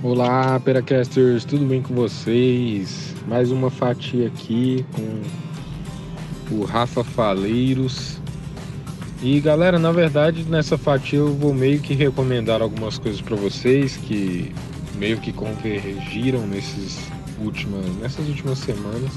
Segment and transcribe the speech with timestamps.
[0.00, 3.16] Olá, Peracasters, tudo bem com vocês?
[3.26, 8.20] Mais uma fatia aqui com o Rafa Faleiros.
[9.20, 13.96] E galera, na verdade, nessa fatia eu vou meio que recomendar algumas coisas para vocês
[13.96, 14.54] que
[14.94, 17.00] meio que convergiram nesses
[17.40, 19.10] últimas, nessas últimas semanas.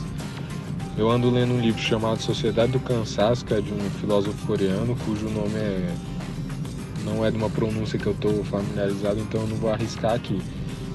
[0.97, 4.97] Eu ando lendo um livro chamado Sociedade do Cansaço, que é de um filósofo coreano,
[5.05, 5.93] cujo nome é
[7.05, 10.39] não é de uma pronúncia que eu estou familiarizado, então eu não vou arriscar aqui.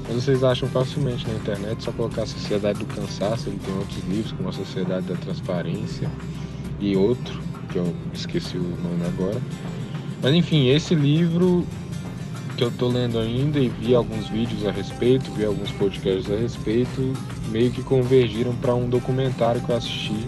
[0.08, 4.04] Mas vocês acham facilmente na internet, só colocar a Sociedade do Cansaço, ele tem outros
[4.08, 6.10] livros, como a Sociedade da Transparência
[6.78, 9.40] e outro, que eu esqueci o nome agora.
[10.22, 11.66] Mas enfim, esse livro
[12.56, 16.36] que eu tô lendo ainda e vi alguns vídeos a respeito, vi alguns podcasts a
[16.36, 17.12] respeito,
[17.50, 20.26] meio que convergiram para um documentário que eu assisti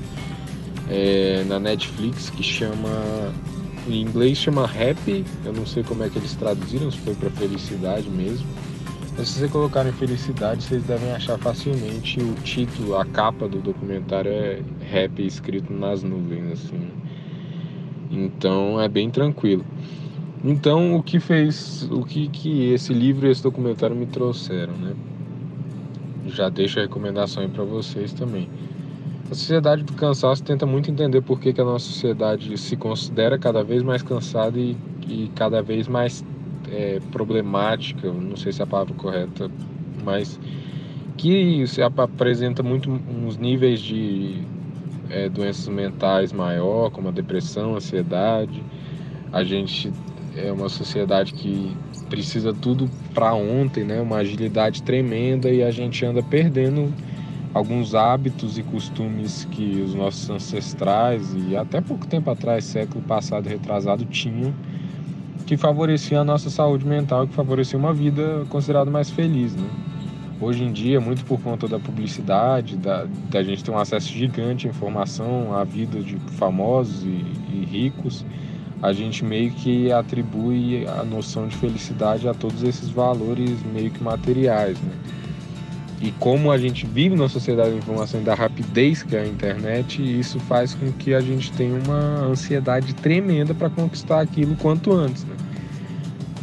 [0.91, 3.33] é, na Netflix que chama
[3.87, 7.31] em inglês chama Happy, eu não sei como é que eles traduziram, se foi para
[7.31, 8.47] felicidade mesmo
[9.19, 14.31] mas se vocês colocarem felicidade, vocês devem achar facilmente o título, a capa do documentário
[14.31, 16.89] é rap escrito nas nuvens, assim.
[18.13, 19.65] Então é bem tranquilo.
[20.45, 24.95] Então o que fez, o que, que esse livro e esse documentário me trouxeram, né?
[26.29, 28.49] Já deixo a recomendação aí para vocês também.
[29.29, 33.37] A sociedade do cansaço tenta muito entender por que, que a nossa sociedade se considera
[33.37, 34.77] cada vez mais cansada e,
[35.09, 36.25] e cada vez mais
[36.73, 39.51] é, problemática, não sei se é a palavra correta,
[40.05, 40.39] mas
[41.17, 44.43] que se apresenta muito uns níveis de
[45.11, 48.63] é, doenças mentais maior, como a depressão, a ansiedade.
[49.33, 49.93] A gente
[50.37, 51.77] é uma sociedade que
[52.09, 54.01] precisa tudo para ontem, né?
[54.01, 56.93] Uma agilidade tremenda e a gente anda perdendo
[57.53, 63.49] alguns hábitos e costumes que os nossos ancestrais e até pouco tempo atrás, século passado
[63.49, 64.55] retrasado, tinham
[65.49, 69.67] que favorecia a nossa saúde mental, que favorecia uma vida considerada mais feliz, né?
[70.39, 74.67] Hoje em dia, muito por conta da publicidade, da, da gente ter um acesso gigante
[74.67, 78.27] à informação, à vida de famosos e, e ricos,
[78.83, 84.05] a gente meio que atribui a noção de felicidade a todos esses valores meio que
[84.05, 84.93] materiais, né?
[86.01, 89.27] E como a gente vive na sociedade da informação e da rapidez que é a
[89.27, 94.93] internet, isso faz com que a gente tenha uma ansiedade tremenda para conquistar aquilo quanto
[94.93, 95.25] antes.
[95.25, 95.35] Né?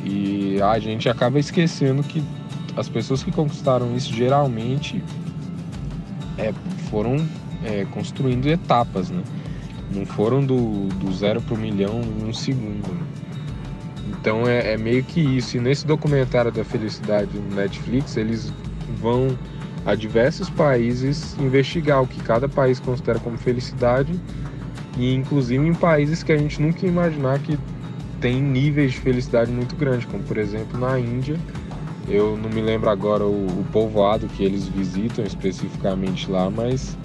[0.04, 2.22] E a gente acaba esquecendo que
[2.76, 5.02] as pessoas que conquistaram isso geralmente
[6.38, 6.54] é,
[6.90, 7.26] foram
[7.64, 9.24] é, construindo etapas, né?
[9.94, 12.88] Não foram do, do zero para o milhão em um segundo.
[12.88, 13.06] Né?
[14.10, 15.58] Então é, é meio que isso.
[15.58, 18.52] E nesse documentário da felicidade no Netflix, eles
[19.00, 19.38] vão
[19.86, 24.20] a diversos países investigar o que cada país considera como felicidade
[24.98, 27.58] e inclusive em países que a gente nunca ia imaginar que
[28.20, 31.38] tem níveis de felicidade muito grandes, como por exemplo na Índia.
[32.08, 36.98] Eu não me lembro agora o, o povoado que eles visitam especificamente lá, mas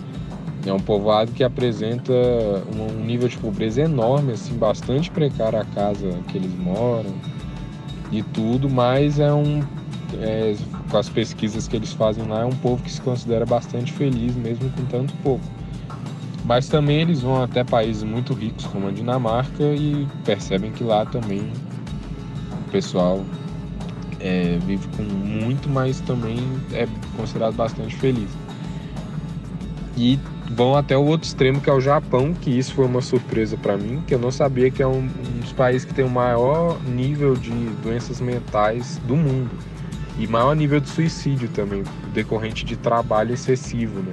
[0.67, 5.65] é um povoado que apresenta um, um nível de pobreza enorme, assim, bastante precário a
[5.65, 7.15] casa que eles moram
[8.13, 9.63] e tudo, mas é um
[10.21, 10.55] é,
[10.91, 14.35] com as pesquisas que eles fazem lá, é um povo que se considera bastante feliz,
[14.35, 15.45] mesmo com tanto pouco.
[16.45, 21.07] Mas também eles vão até países muito ricos, como a Dinamarca, e percebem que lá
[21.07, 21.51] também
[22.67, 23.25] o pessoal
[24.19, 26.39] é, vive com muito, mas também
[26.73, 28.29] é considerado bastante feliz.
[29.97, 30.19] E
[30.51, 33.77] vão até o outro extremo, que é o Japão, que isso foi uma surpresa para
[33.77, 36.81] mim, que eu não sabia que é um, um dos países que tem o maior
[36.85, 37.53] nível de
[37.83, 39.51] doenças mentais do mundo
[40.21, 41.83] e maior nível de suicídio também,
[42.13, 44.13] decorrente de trabalho excessivo, né?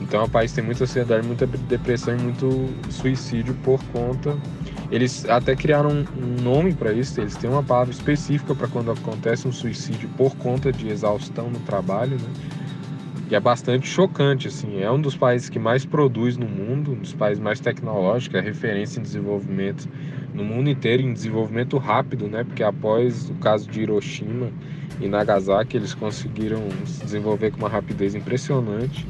[0.00, 4.34] Então o país tem muita ansiedade, muita depressão e muito suicídio por conta.
[4.90, 9.46] Eles até criaram um nome para isso, eles têm uma palavra específica para quando acontece
[9.46, 12.28] um suicídio por conta de exaustão no trabalho, né?
[13.28, 14.80] E é bastante chocante, assim.
[14.80, 18.40] É um dos países que mais produz no mundo, um dos países mais tecnológicos, é
[18.40, 19.88] referência em desenvolvimento
[20.32, 22.44] no mundo inteiro, em desenvolvimento rápido, né?
[22.44, 24.50] Porque após o caso de Hiroshima
[25.00, 29.06] e Nagasaki, eles conseguiram se desenvolver com uma rapidez impressionante.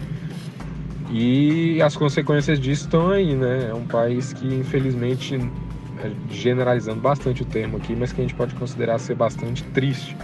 [1.11, 3.69] E as consequências disso estão aí, né?
[3.71, 5.37] É um país que, infelizmente,
[6.03, 10.17] é generalizando bastante o termo aqui, mas que a gente pode considerar ser bastante triste.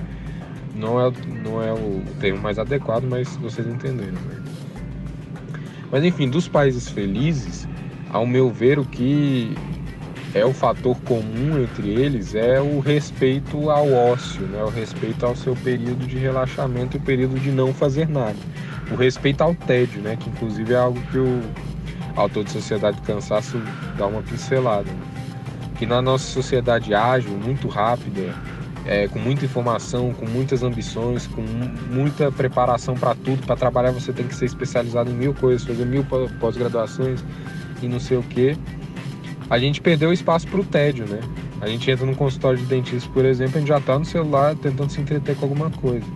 [0.75, 1.12] Não é,
[1.44, 4.43] não é o termo mais adequado, mas vocês entenderam, né?
[5.90, 7.69] Mas enfim, dos países felizes,
[8.10, 9.54] ao meu ver, o que
[10.34, 14.62] é o fator comum entre eles é o respeito ao ócio, né?
[14.62, 18.37] o respeito ao seu período de relaxamento e o período de não fazer nada.
[18.90, 20.17] O respeito ao tédio, né?
[20.17, 21.43] que inclusive é algo que o
[22.17, 23.61] autor de Sociedade do Cansaço
[23.96, 24.90] dá uma pincelada.
[24.90, 25.00] Né?
[25.79, 28.35] Que na nossa sociedade ágil, muito rápida,
[28.87, 31.43] é, com muita informação, com muitas ambições, com
[31.90, 33.44] muita preparação para tudo.
[33.46, 36.05] Para trabalhar você tem que ser especializado em mil coisas, fazer mil
[36.40, 37.23] pós-graduações
[37.82, 38.56] e não sei o que.
[39.50, 41.20] A gente perdeu espaço para o tédio, né?
[41.60, 44.56] A gente entra num consultório de dentista, por exemplo, a gente já está no celular
[44.56, 46.06] tentando se entreter com alguma coisa.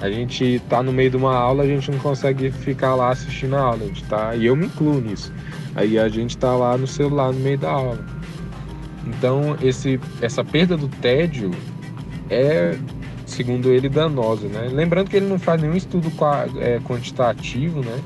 [0.00, 3.56] A gente está no meio de uma aula, a gente não consegue ficar lá assistindo
[3.56, 3.82] a aula.
[3.82, 5.32] A gente tá, e eu me incluo nisso.
[5.74, 8.04] Aí a gente está lá no celular no meio da aula.
[9.06, 11.50] Então, esse, essa perda do tédio
[12.30, 12.76] é,
[13.26, 14.48] segundo ele, danosa.
[14.48, 14.68] Né?
[14.72, 16.10] Lembrando que ele não faz nenhum estudo
[16.58, 18.00] é, quantitativo, né?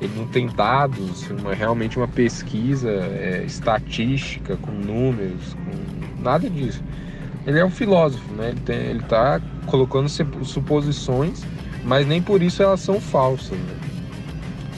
[0.00, 6.82] Ele não tem dados, uma, realmente uma pesquisa é, estatística com números, com nada disso.
[7.46, 8.54] Ele é um filósofo, né?
[8.68, 10.08] ele está colocando
[10.44, 11.42] suposições,
[11.84, 13.58] mas nem por isso elas são falsas.
[13.58, 13.76] Né?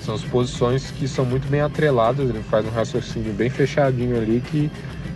[0.02, 4.70] São suposições que são muito bem atreladas, ele faz um raciocínio bem fechadinho ali que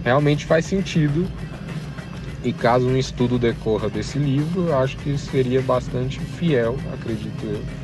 [0.04, 1.26] realmente faz sentido.
[2.44, 7.83] E caso um estudo decorra desse livro, acho que seria bastante fiel, acredito eu.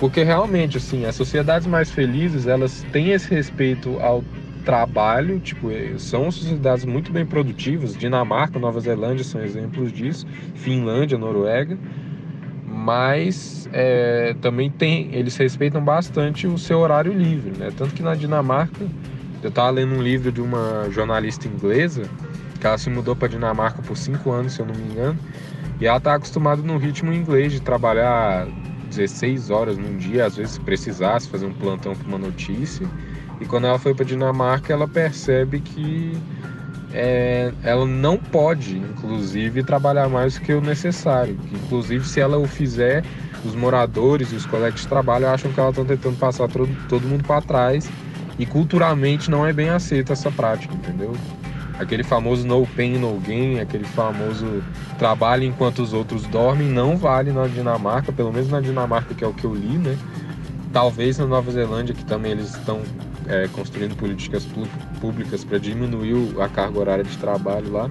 [0.00, 4.24] Porque realmente, assim, as sociedades mais felizes, elas têm esse respeito ao
[4.64, 7.94] trabalho, tipo, é, são sociedades muito bem produtivas.
[7.94, 11.78] Dinamarca, Nova Zelândia são exemplos disso, Finlândia, Noruega,
[12.66, 17.70] mas é, também tem, eles respeitam bastante o seu horário livre, né?
[17.76, 18.86] Tanto que na Dinamarca
[19.42, 22.04] eu estava lendo um livro de uma jornalista inglesa,
[22.58, 25.18] que ela se mudou para Dinamarca por cinco anos, se eu não me engano,
[25.78, 28.46] e ela está acostumada no ritmo inglês de trabalhar
[28.90, 32.86] 16 horas num dia, às vezes se precisasse fazer um plantão para uma notícia.
[33.40, 36.12] E quando ela foi para Dinamarca, ela percebe que
[36.92, 41.38] é, ela não pode, inclusive, trabalhar mais do que o necessário.
[41.52, 43.04] Inclusive, se ela o fizer,
[43.44, 47.06] os moradores e os colegas de trabalho acham que ela está tentando passar todo, todo
[47.06, 47.88] mundo para trás
[48.38, 51.14] e culturalmente não é bem aceita essa prática, entendeu?
[51.80, 54.62] Aquele famoso no pain, no gain, aquele famoso
[54.98, 59.26] trabalho enquanto os outros dormem, não vale na Dinamarca, pelo menos na Dinamarca, que é
[59.26, 59.96] o que eu li, né?
[60.74, 62.82] Talvez na Nova Zelândia, que também eles estão
[63.26, 64.46] é, construindo políticas
[65.00, 67.90] públicas para diminuir a carga horária de trabalho lá.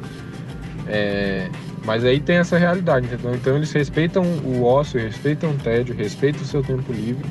[0.87, 1.49] É,
[1.83, 3.33] mas aí tem essa realidade, entendeu?
[3.33, 7.25] Então eles respeitam o ócio, respeitam o tédio, respeitam o seu tempo livre,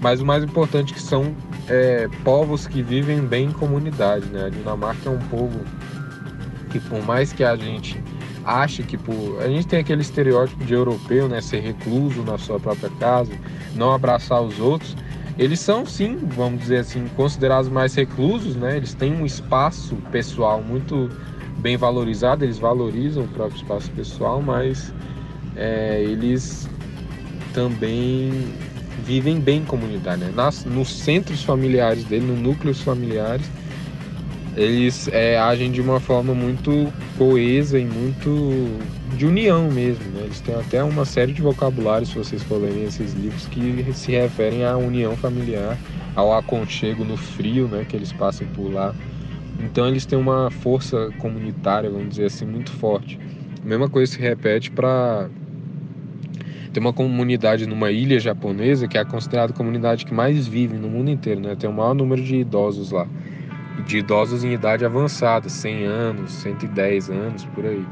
[0.00, 1.36] mas o mais importante é que são
[1.68, 4.46] é, povos que vivem bem em comunidade, né?
[4.46, 5.60] A Dinamarca é um povo
[6.70, 8.02] que por mais que a gente
[8.44, 9.42] ache que por...
[9.42, 13.32] a gente tem aquele estereótipo de europeu, né, ser recluso na sua própria casa,
[13.74, 14.96] não abraçar os outros,
[15.38, 18.76] eles são sim, vamos dizer assim, considerados mais reclusos, né?
[18.76, 21.08] Eles têm um espaço pessoal muito
[21.58, 24.92] bem valorizado, eles valorizam o próprio espaço pessoal, mas
[25.54, 26.68] é, eles
[27.52, 28.52] também
[29.08, 30.30] vivem bem em comunidade, né?
[30.34, 33.50] Nas, nos centros familiares dele, nos núcleos familiares,
[34.54, 38.78] eles é, agem de uma forma muito coesa e muito
[39.16, 40.04] de união mesmo.
[40.10, 40.24] Né?
[40.24, 44.64] Eles têm até uma série de vocabulários, se vocês forem esses livros, que se referem
[44.66, 45.78] à união familiar,
[46.14, 48.94] ao aconchego no frio né, que eles passam por lá.
[49.58, 53.18] Então eles têm uma força comunitária, vamos dizer assim, muito forte.
[53.64, 55.30] A mesma coisa se repete para
[56.78, 60.88] tem uma comunidade numa ilha japonesa que é considerada a comunidade que mais vive no
[60.88, 61.56] mundo inteiro, né?
[61.56, 63.04] Tem o maior número de idosos lá.
[63.84, 67.84] De idosos em idade avançada, 100 anos, 110 anos, por aí.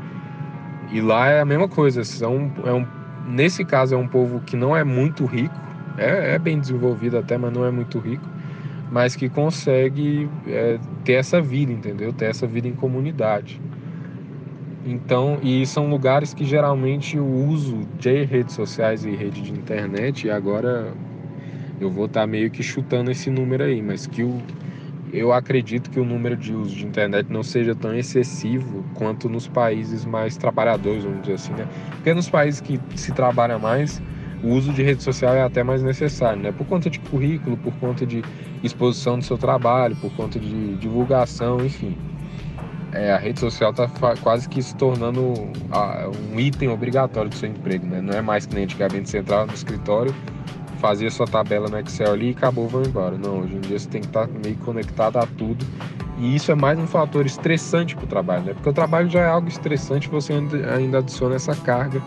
[0.93, 2.05] E lá é a mesma coisa.
[2.05, 2.87] São, é um,
[3.27, 5.57] nesse caso é um povo que não é muito rico,
[5.99, 8.25] é, é bem desenvolvido até, mas não é muito rico,
[8.89, 12.13] mas que consegue é, ter essa vida, entendeu?
[12.13, 13.61] Ter essa vida em comunidade.
[14.89, 20.29] Então, e são lugares que geralmente o uso de redes sociais e rede de internet,
[20.29, 20.95] e agora
[21.81, 24.41] eu vou estar tá meio que chutando esse número aí, mas que o,
[25.13, 29.49] eu acredito que o número de uso de internet não seja tão excessivo quanto nos
[29.49, 31.67] países mais trabalhadores, vamos dizer assim, né?
[31.97, 34.01] Porque nos países que se trabalha mais,
[34.41, 36.53] o uso de rede social é até mais necessário, né?
[36.53, 38.23] Por conta de currículo, por conta de
[38.63, 41.97] exposição do seu trabalho, por conta de divulgação, enfim
[42.93, 43.89] é, a rede social está
[44.23, 45.35] quase que se tornando
[46.33, 48.01] um item obrigatório do seu emprego, né?
[48.01, 50.15] Não é mais que nem antigamente você entrava no escritório,
[50.79, 53.17] fazia sua tabela no Excel ali e acabou, vão embora.
[53.19, 55.65] Não, hoje em dia você tem que estar tá meio conectado a tudo.
[56.19, 58.55] E isso é mais um fator estressante para o trabalho, né?
[58.55, 62.01] Porque o trabalho já é algo estressante, você ainda adiciona essa carga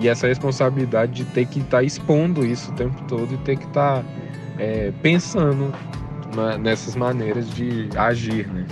[0.00, 3.56] e essa responsabilidade de ter que estar tá expondo isso o tempo todo e ter
[3.56, 4.04] que estar tá,
[4.58, 5.72] é, pensando
[6.60, 8.66] nessas maneiras de agir, né?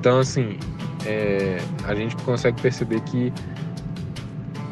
[0.00, 0.56] Então, assim,
[1.04, 3.30] é, a gente consegue perceber que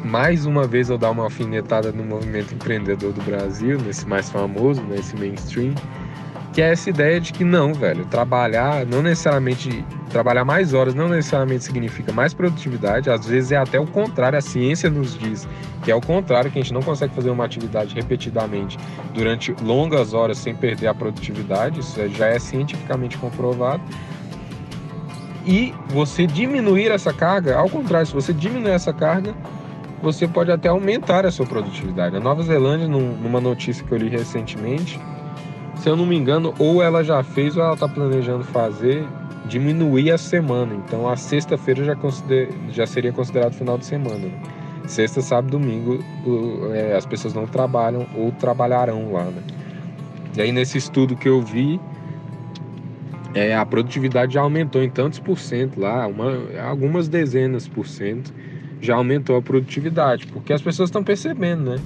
[0.03, 4.81] mais uma vez eu dar uma alfinetada no movimento empreendedor do Brasil, nesse mais famoso,
[4.81, 5.75] nesse mainstream,
[6.51, 11.07] que é essa ideia de que não, velho, trabalhar não necessariamente trabalhar mais horas não
[11.07, 15.47] necessariamente significa mais produtividade, às vezes é até o contrário, a ciência nos diz
[15.83, 18.79] que é o contrário, que a gente não consegue fazer uma atividade repetidamente
[19.13, 23.83] durante longas horas sem perder a produtividade, isso já é cientificamente comprovado.
[25.49, 29.33] E você diminuir essa carga, ao contrário, se você diminuir essa carga,
[29.99, 32.15] você pode até aumentar a sua produtividade.
[32.15, 34.99] A Nova Zelândia, numa notícia que eu li recentemente,
[35.77, 39.03] se eu não me engano, ou ela já fez ou ela está planejando fazer,
[39.47, 40.75] diminuir a semana.
[40.85, 44.29] Então a sexta-feira já, consider, já seria considerado final de semana.
[44.85, 45.97] Sexta, sábado, domingo,
[46.75, 49.23] é, as pessoas não trabalham ou trabalharão lá.
[49.23, 49.41] Né?
[50.37, 51.81] E aí nesse estudo que eu vi,
[53.33, 56.31] é, a produtividade já aumentou em tantos por cento lá, uma,
[56.67, 58.33] algumas dezenas por cento
[58.81, 61.79] já aumentou a produtividade, porque as pessoas estão percebendo, né?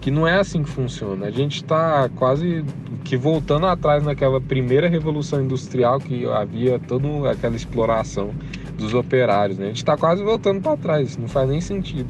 [0.00, 1.26] Que não é assim que funciona.
[1.26, 2.64] A gente está quase
[3.04, 8.30] que voltando atrás naquela primeira revolução industrial que havia toda aquela exploração
[8.78, 9.66] dos operários, né?
[9.66, 12.08] A gente está quase voltando para trás, não faz nem sentido.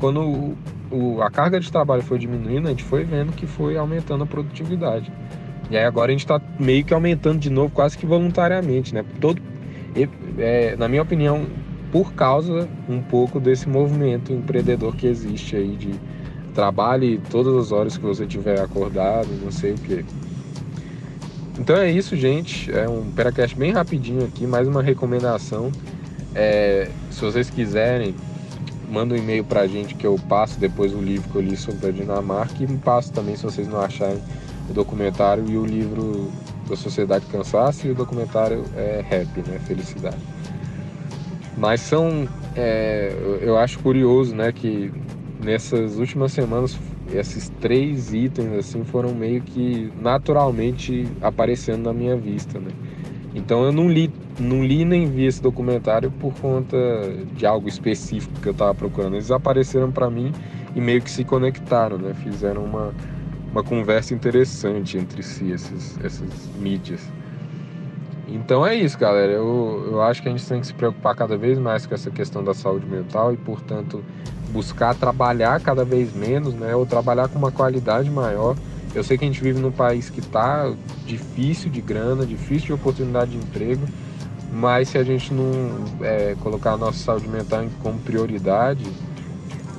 [0.00, 0.56] Quando o,
[0.90, 4.26] o, a carga de trabalho foi diminuindo, a gente foi vendo que foi aumentando a
[4.26, 5.12] produtividade.
[5.70, 9.04] E aí agora a gente está meio que aumentando de novo, quase que voluntariamente, né?
[9.20, 9.40] Todo,
[10.38, 11.46] é, na minha opinião,
[11.92, 15.94] por causa um pouco desse movimento empreendedor que existe aí de
[16.54, 20.04] trabalhe todas as horas que você tiver acordado, não sei o que.
[21.58, 22.70] Então é isso, gente.
[22.72, 25.70] É um Peracast bem rapidinho aqui, mais uma recomendação.
[26.34, 28.14] É, se vocês quiserem,
[28.90, 31.88] manda um e-mail pra gente que eu passo depois o livro que eu li sobre
[31.88, 34.20] a Dinamarca e passo também se vocês não acharem
[34.68, 36.30] o documentário e o livro
[36.68, 39.58] da Sociedade Cansaço e o documentário é Happy, né?
[39.60, 40.18] Felicidade.
[41.56, 42.28] Mas são.
[42.54, 44.92] É, eu acho curioso, né, que
[45.42, 46.76] nessas últimas semanas
[47.12, 52.70] esses três itens assim foram meio que naturalmente aparecendo na minha vista, né?
[53.34, 56.76] Então eu não li, não li nem vi esse documentário por conta
[57.34, 59.14] de algo específico que eu estava procurando.
[59.14, 60.32] Eles apareceram para mim
[60.74, 62.14] e meio que se conectaram, né?
[62.14, 62.92] Fizeram uma,
[63.52, 66.28] uma conversa interessante entre si esses, essas
[66.58, 67.00] mídias.
[68.28, 69.32] Então é isso, galera.
[69.32, 72.10] Eu, eu acho que a gente tem que se preocupar cada vez mais com essa
[72.10, 74.04] questão da saúde mental e, portanto,
[74.50, 76.74] buscar trabalhar cada vez menos, né?
[76.74, 78.54] Ou trabalhar com uma qualidade maior.
[78.94, 80.70] Eu sei que a gente vive num país que está
[81.06, 83.86] difícil de grana, difícil de oportunidade de emprego,
[84.52, 85.50] mas se a gente não
[86.02, 88.84] é, colocar a nossa saúde mental como prioridade,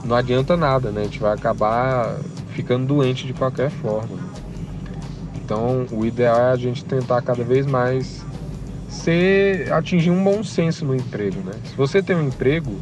[0.04, 1.02] não adianta nada, né?
[1.02, 2.18] A gente vai acabar
[2.60, 4.18] ficando doente de qualquer forma.
[5.38, 8.26] Então, o ideal é a gente tentar cada vez mais
[8.90, 11.54] ser atingir um bom senso no emprego, né?
[11.64, 12.76] Se você tem um emprego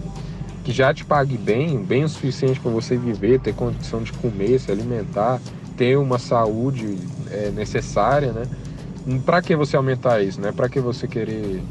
[0.63, 4.59] que já te pague bem, bem o suficiente para você viver, ter condição de comer,
[4.59, 5.39] se alimentar,
[5.77, 6.97] ter uma saúde
[7.29, 8.47] é, necessária, né?
[9.25, 10.51] Para que você aumentar isso, né?
[10.51, 11.61] Para que você querer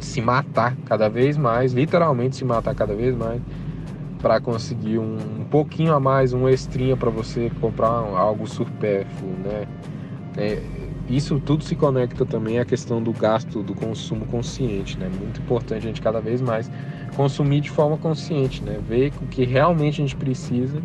[0.00, 3.40] se matar cada vez mais, literalmente se matar cada vez mais,
[4.20, 9.66] para conseguir um, um, pouquinho a mais, um extrinha para você comprar algo supérfluo, né?
[10.36, 10.62] É,
[11.08, 15.08] isso tudo se conecta também à questão do gasto, do consumo consciente, né?
[15.08, 16.70] Muito importante a gente cada vez mais
[17.16, 18.78] consumir de forma consciente, né?
[18.88, 20.80] Ver o que realmente a gente precisa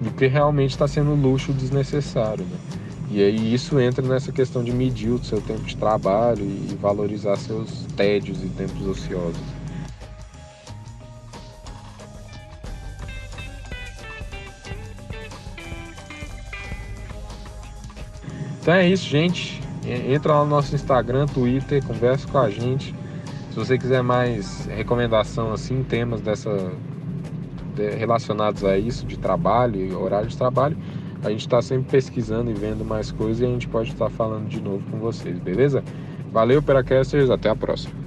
[0.00, 2.56] do que realmente está sendo luxo desnecessário, né?
[3.10, 7.36] E aí isso entra nessa questão de medir o seu tempo de trabalho e valorizar
[7.36, 9.59] seus tédios e tempos ociosos.
[18.70, 19.60] Então é isso, gente.
[19.84, 22.94] Entra lá no nosso Instagram, Twitter, conversa com a gente.
[23.50, 26.72] Se você quiser mais recomendação, assim, temas dessa
[27.98, 30.76] relacionados a isso, de trabalho, horário de trabalho,
[31.24, 34.10] a gente está sempre pesquisando e vendo mais coisas e a gente pode estar tá
[34.10, 35.82] falando de novo com vocês, beleza?
[36.30, 37.99] Valeu, Peracasters, até a próxima.